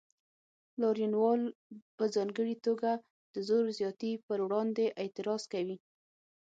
لاریونوال 0.81 1.41
په 1.97 2.03
ځانګړې 2.15 2.55
توګه 2.65 2.91
د 3.33 3.35
زور 3.47 3.63
زیاتي 3.79 4.11
پر 4.25 4.37
وړاندې 4.45 4.85
اعتراض 5.01 5.43
کوي. 5.53 5.77